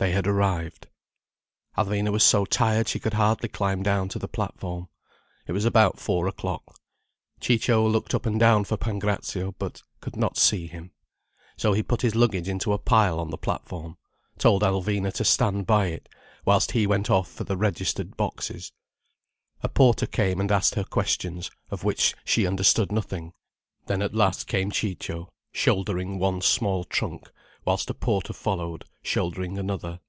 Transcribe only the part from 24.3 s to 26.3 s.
came Ciccio, shouldering